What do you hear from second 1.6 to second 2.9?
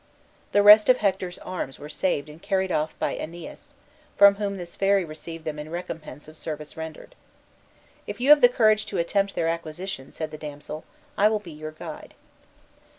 were saved and carried